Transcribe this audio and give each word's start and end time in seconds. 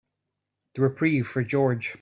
The 0.73 0.81
reprieve 0.81 1.27
for 1.27 1.43
George. 1.43 1.89